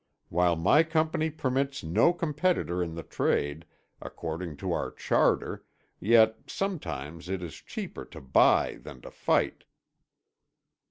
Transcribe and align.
While 0.29 0.55
my 0.55 0.81
Company 0.81 1.29
permits 1.29 1.83
no 1.83 2.11
competitor 2.11 2.81
in 2.81 2.95
the 2.95 3.03
trade, 3.03 3.65
according 4.01 4.57
to 4.57 4.71
our 4.71 4.89
charter, 4.89 5.63
yet 5.99 6.37
sometimes 6.47 7.29
it 7.29 7.43
is 7.43 7.57
cheaper 7.57 8.05
to 8.05 8.19
buy 8.19 8.77
than 8.81 9.01
to 9.01 9.11
fight." 9.11 9.63